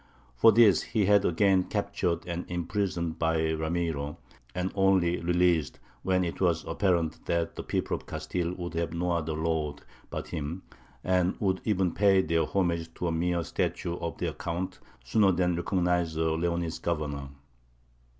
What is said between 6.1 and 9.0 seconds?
it was apparent that the people of Castile would have